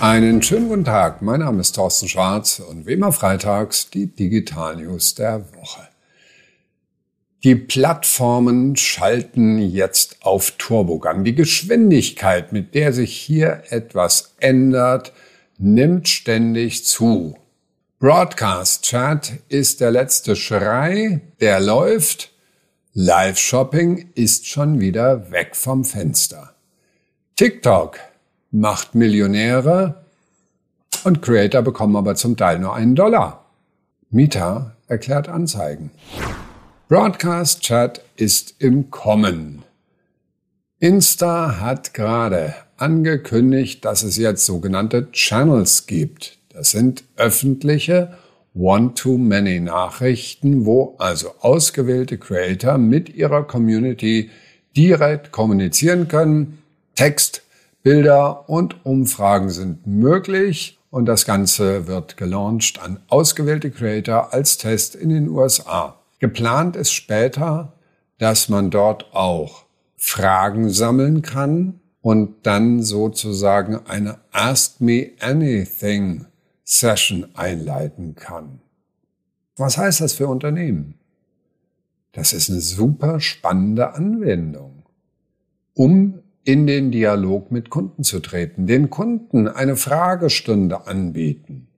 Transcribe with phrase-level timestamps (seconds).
[0.00, 1.22] Einen schönen guten Tag.
[1.22, 5.88] Mein Name ist Thorsten Schwarz und wie immer freitags die Digital News der Woche.
[7.42, 11.24] Die Plattformen schalten jetzt auf Turbogang.
[11.24, 15.12] Die Geschwindigkeit, mit der sich hier etwas ändert,
[15.58, 17.36] nimmt ständig zu.
[17.98, 22.30] Broadcast Chat ist der letzte Schrei, der läuft.
[22.92, 26.54] Live-Shopping ist schon wieder weg vom Fenster.
[27.34, 27.98] TikTok
[28.50, 30.04] macht Millionäre
[31.04, 33.46] und Creator bekommen aber zum Teil nur einen Dollar.
[34.10, 35.90] Meta erklärt Anzeigen.
[36.88, 39.62] Broadcast Chat ist im Kommen.
[40.80, 46.38] Insta hat gerade angekündigt, dass es jetzt sogenannte Channels gibt.
[46.50, 48.16] Das sind öffentliche
[48.54, 54.30] One-to-Many-Nachrichten, wo also ausgewählte Creator mit ihrer Community
[54.76, 56.62] direkt kommunizieren können.
[56.94, 57.42] Text,
[57.82, 64.94] Bilder und Umfragen sind möglich und das Ganze wird gelauncht an ausgewählte Creator als Test
[64.94, 65.98] in den USA.
[66.18, 67.74] Geplant ist später,
[68.18, 69.64] dass man dort auch
[69.96, 76.26] Fragen sammeln kann und dann sozusagen eine Ask Me Anything
[76.64, 78.60] Session einleiten kann.
[79.56, 80.94] Was heißt das für Unternehmen?
[82.12, 84.84] Das ist eine super spannende Anwendung,
[85.74, 91.68] um in den Dialog mit Kunden zu treten, den Kunden eine Fragestunde anbieten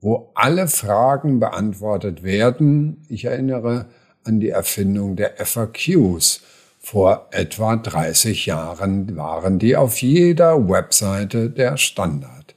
[0.00, 3.04] wo alle Fragen beantwortet werden.
[3.08, 3.86] Ich erinnere
[4.24, 6.42] an die Erfindung der FAQs.
[6.80, 12.54] Vor etwa 30 Jahren waren die auf jeder Webseite der Standard.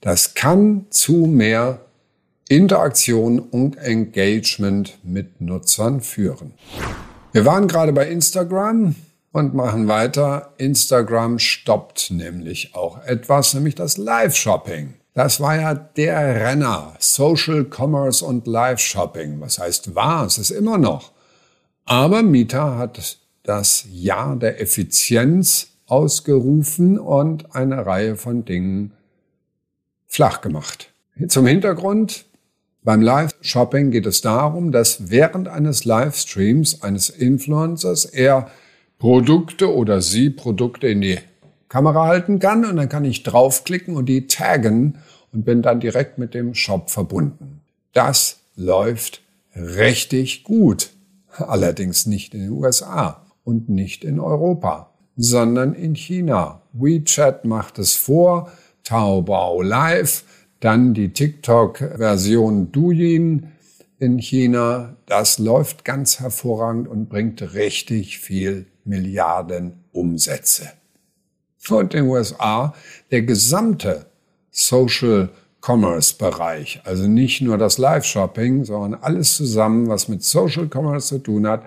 [0.00, 1.80] Das kann zu mehr
[2.48, 6.54] Interaktion und Engagement mit Nutzern führen.
[7.32, 8.94] Wir waren gerade bei Instagram
[9.32, 10.54] und machen weiter.
[10.58, 14.94] Instagram stoppt nämlich auch etwas, nämlich das Live-Shopping.
[15.14, 16.94] Das war ja der Renner.
[16.98, 19.40] Social Commerce und Live-Shopping.
[19.40, 20.26] Was heißt war?
[20.26, 21.12] Es ist immer noch.
[21.84, 28.92] Aber Meta hat das Jahr der Effizienz ausgerufen und eine Reihe von Dingen
[30.06, 30.92] flach gemacht.
[31.28, 32.26] Zum Hintergrund.
[32.82, 38.50] Beim Live-Shopping geht es darum, dass während eines Livestreams eines Influencers er
[39.00, 41.18] Produkte oder sie Produkte in die
[41.70, 44.98] Kamera halten kann und dann kann ich draufklicken und die taggen
[45.32, 47.62] und bin dann direkt mit dem Shop verbunden.
[47.94, 49.22] Das läuft
[49.56, 50.90] richtig gut.
[51.30, 56.60] Allerdings nicht in den USA und nicht in Europa, sondern in China.
[56.74, 58.52] WeChat macht es vor,
[58.84, 60.24] Taobao Live,
[60.60, 63.52] dann die TikTok-Version Douyin
[63.98, 64.96] in China.
[65.06, 70.72] Das läuft ganz hervorragend und bringt richtig viel Milliarden Umsätze
[71.68, 72.74] und in den USA
[73.10, 74.06] der gesamte
[74.50, 75.30] Social
[75.60, 81.18] Commerce Bereich, also nicht nur das Live-Shopping, sondern alles zusammen, was mit Social Commerce zu
[81.18, 81.64] tun hat,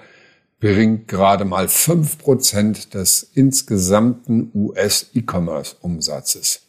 [0.59, 6.61] bringt gerade mal fünf Prozent des insgesamten US-E-Commerce-Umsatzes.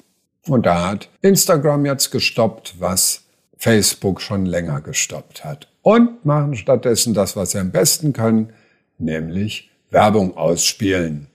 [0.47, 3.23] Und da hat Instagram jetzt gestoppt, was
[3.57, 5.69] Facebook schon länger gestoppt hat.
[5.81, 8.53] Und machen stattdessen das, was sie am besten können,
[8.99, 11.28] nämlich Werbung ausspielen.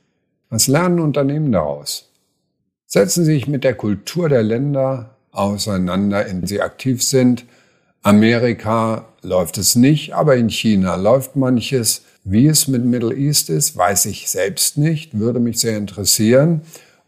[0.50, 2.12] Was lernen Unternehmen daraus?
[2.86, 7.46] Setzen Sie sich mit der Kultur der Länder auseinander, in denen sie aktiv sind.
[8.02, 12.04] Amerika läuft es nicht, aber in China läuft manches.
[12.24, 16.62] Wie es mit Middle East ist, weiß ich selbst nicht, würde mich sehr interessieren.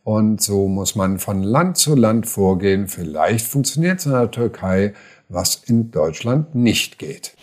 [0.04, 2.88] Und so muss man von Land zu Land vorgehen.
[2.88, 4.94] Vielleicht funktioniert es in der Türkei,
[5.30, 7.36] was in Deutschland nicht geht.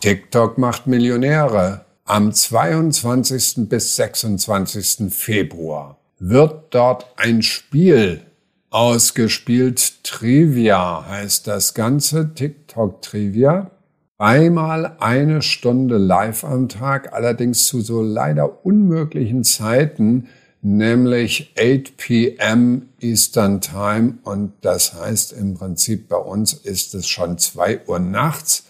[0.00, 1.86] TikTok macht Millionäre.
[2.12, 3.68] Am 22.
[3.68, 5.14] bis 26.
[5.14, 8.22] Februar wird dort ein Spiel
[8.68, 10.02] ausgespielt.
[10.02, 13.70] Trivia heißt das Ganze, TikTok Trivia.
[14.18, 20.26] Einmal eine Stunde live am Tag, allerdings zu so leider unmöglichen Zeiten,
[20.62, 22.88] nämlich 8 p.m.
[22.98, 24.18] Eastern Time.
[24.24, 28.64] Und das heißt im Prinzip bei uns ist es schon 2 Uhr nachts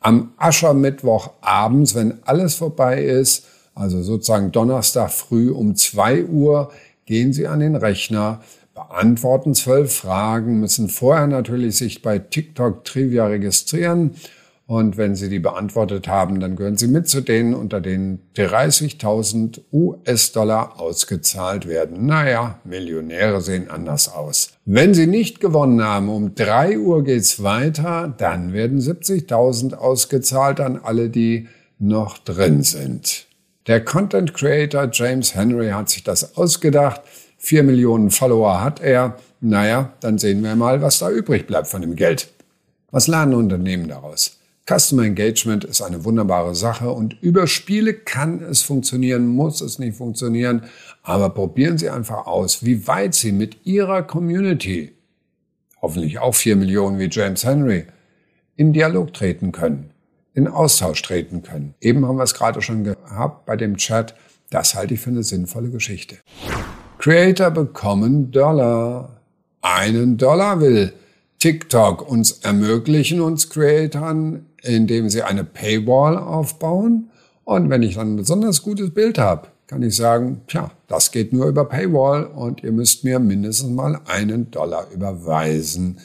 [0.00, 6.70] am Aschermittwoch abends, wenn alles vorbei ist, also sozusagen Donnerstag früh um zwei Uhr,
[7.06, 8.40] gehen Sie an den Rechner,
[8.74, 14.14] beantworten zwölf Fragen, müssen vorher natürlich sich bei TikTok Trivia registrieren
[14.68, 19.62] und wenn Sie die beantwortet haben, dann gehören Sie mit zu denen, unter denen 30.000
[19.72, 22.04] US-Dollar ausgezahlt werden.
[22.04, 24.50] Naja, Millionäre sehen anders aus.
[24.66, 30.78] Wenn Sie nicht gewonnen haben, um 3 Uhr geht's weiter, dann werden 70.000 ausgezahlt an
[30.82, 31.48] alle, die
[31.78, 33.24] noch drin sind.
[33.68, 37.00] Der Content Creator James Henry hat sich das ausgedacht.
[37.38, 39.16] 4 Millionen Follower hat er.
[39.40, 42.28] naja, dann sehen wir mal, was da übrig bleibt von dem Geld.
[42.90, 44.37] Was lernen Unternehmen daraus?
[44.68, 49.96] Customer Engagement ist eine wunderbare Sache und über Spiele kann es funktionieren, muss es nicht
[49.96, 50.64] funktionieren,
[51.02, 54.92] aber probieren Sie einfach aus, wie weit Sie mit Ihrer Community,
[55.80, 57.86] hoffentlich auch vier Millionen wie James Henry,
[58.56, 59.88] in Dialog treten können,
[60.34, 61.74] in Austausch treten können.
[61.80, 64.14] Eben haben wir es gerade schon gehabt bei dem Chat.
[64.50, 66.18] Das halte ich für eine sinnvolle Geschichte.
[66.98, 69.22] Creator bekommen Dollar.
[69.62, 70.92] Einen Dollar will
[71.38, 77.10] TikTok uns ermöglichen, uns Creatoren, indem sie eine Paywall aufbauen.
[77.44, 81.32] Und wenn ich dann ein besonders gutes Bild habe, kann ich sagen, tja, das geht
[81.32, 85.98] nur über Paywall und ihr müsst mir mindestens mal einen Dollar überweisen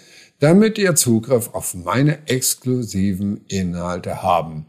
[0.43, 4.65] damit ihr Zugriff auf meine exklusiven Inhalte haben.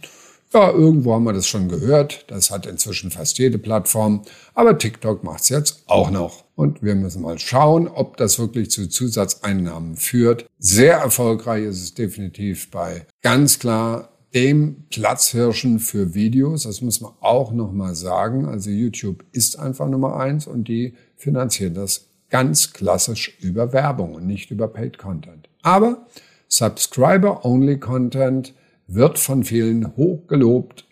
[0.52, 2.26] Ja, irgendwo haben wir das schon gehört.
[2.28, 4.22] Das hat inzwischen fast jede Plattform.
[4.54, 6.43] Aber TikTok macht es jetzt auch noch.
[6.56, 10.46] Und wir müssen mal schauen, ob das wirklich zu Zusatzeinnahmen führt.
[10.58, 16.64] Sehr erfolgreich ist es definitiv bei ganz klar dem Platzhirschen für Videos.
[16.64, 18.46] Das muss man auch nochmal sagen.
[18.46, 24.26] Also YouTube ist einfach Nummer eins und die finanzieren das ganz klassisch über Werbung und
[24.26, 25.48] nicht über Paid Content.
[25.62, 26.06] Aber
[26.48, 28.54] Subscriber-Only Content
[28.86, 30.84] wird von vielen hoch gelobt.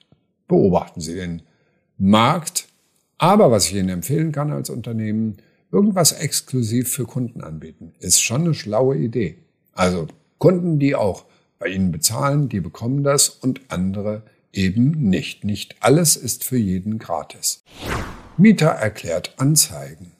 [0.48, 1.42] Beobachten Sie den
[1.98, 2.68] Markt.
[3.18, 5.36] Aber was ich Ihnen empfehlen kann als Unternehmen,
[5.72, 9.38] irgendwas exklusiv für Kunden anbieten, ist schon eine schlaue Idee.
[9.72, 10.06] Also
[10.38, 11.24] Kunden, die auch
[11.58, 14.22] bei Ihnen bezahlen, die bekommen das und andere
[14.52, 15.44] eben nicht.
[15.44, 17.64] Nicht alles ist für jeden gratis.
[18.36, 20.12] Mieter erklärt Anzeigen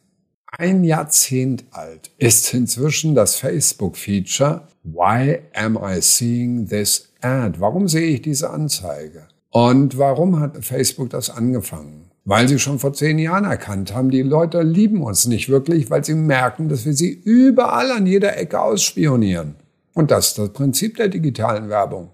[0.58, 7.58] ein Jahrzehnt alt ist inzwischen das Facebook-Feature Why am I seeing this ad?
[7.58, 9.28] Warum sehe ich diese Anzeige?
[9.48, 12.01] Und warum hat Facebook das angefangen?
[12.24, 16.04] Weil sie schon vor zehn Jahren erkannt haben, die Leute lieben uns nicht wirklich, weil
[16.04, 19.56] sie merken, dass wir sie überall an jeder Ecke ausspionieren.
[19.94, 22.10] Und das ist das Prinzip der digitalen Werbung.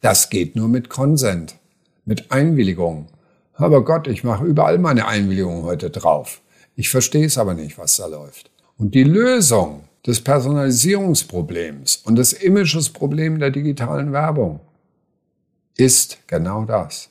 [0.00, 1.54] Das geht nur mit Consent,
[2.04, 3.06] mit Einwilligung.
[3.54, 6.42] Aber Gott, ich mache überall meine Einwilligung heute drauf.
[6.74, 8.50] Ich verstehe es aber nicht, was da läuft.
[8.76, 14.60] Und die Lösung des Personalisierungsproblems und des Images-Problems der digitalen Werbung
[15.76, 17.10] ist genau das.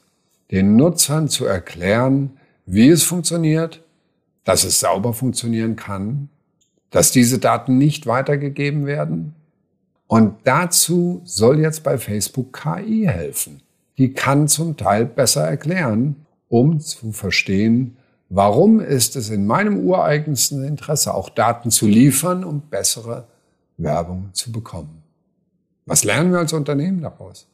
[0.52, 2.32] Den Nutzern zu erklären,
[2.66, 3.84] wie es funktioniert,
[4.44, 6.30] dass es sauber funktionieren kann,
[6.90, 9.36] dass diese Daten nicht weitergegeben werden.
[10.08, 13.62] Und dazu soll jetzt bei Facebook KI helfen.
[13.98, 17.98] Die kann zum Teil besser erklären, um zu verstehen,
[18.36, 23.28] Warum ist es in meinem ureigensten Interesse, auch Daten zu liefern, um bessere
[23.78, 25.04] Werbung zu bekommen?
[25.86, 27.48] Was lernen wir als Unternehmen daraus?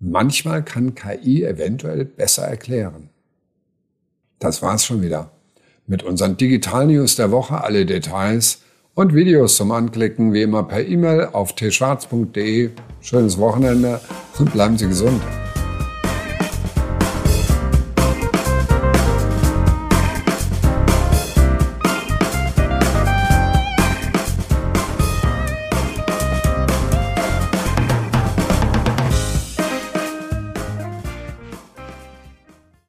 [0.00, 3.08] Manchmal kann KI eventuell besser erklären.
[4.38, 5.30] Das war's schon wieder.
[5.86, 8.60] Mit unseren Digital News der Woche alle Details
[8.94, 12.70] und Videos zum Anklicken wie immer per E-Mail auf tschwarz.de.
[13.00, 14.00] Schönes Wochenende
[14.38, 15.22] und bleiben Sie gesund.